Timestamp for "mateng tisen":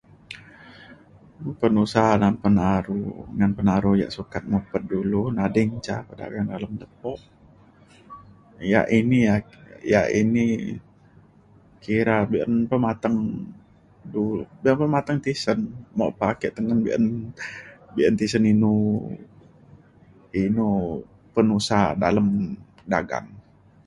14.95-15.59